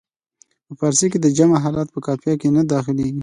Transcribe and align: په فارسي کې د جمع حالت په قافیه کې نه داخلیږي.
په 0.67 0.73
فارسي 0.79 1.07
کې 1.11 1.19
د 1.21 1.27
جمع 1.37 1.57
حالت 1.63 1.87
په 1.91 1.99
قافیه 2.05 2.35
کې 2.41 2.49
نه 2.55 2.61
داخلیږي. 2.73 3.19